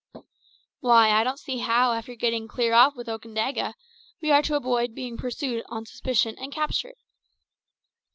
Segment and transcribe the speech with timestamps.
[0.79, 3.75] "Why, I don't see how, after getting clear off with Okandaga,
[4.19, 6.95] we are to avoid being pursued on suspicion and captured."